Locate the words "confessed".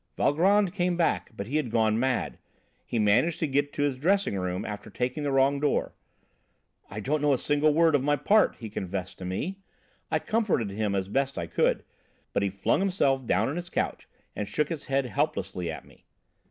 8.71-9.19